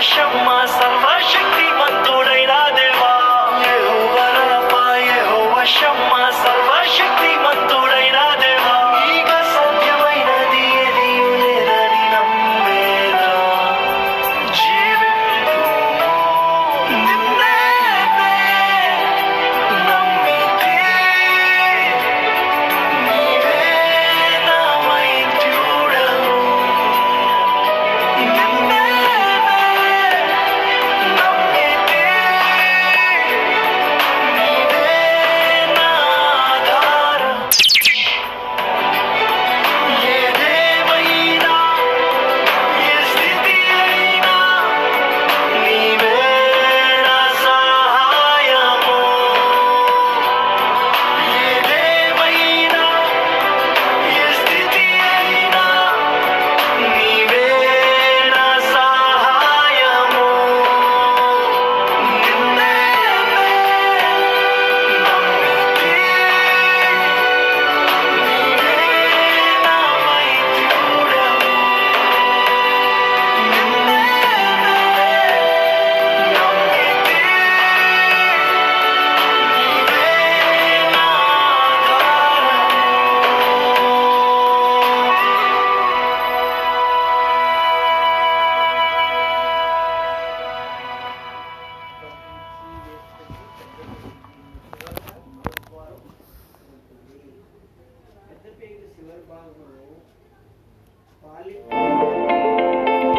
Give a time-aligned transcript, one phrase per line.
[0.00, 0.49] 生活